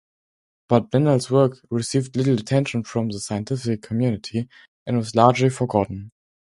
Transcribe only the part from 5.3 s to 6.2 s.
forgotten.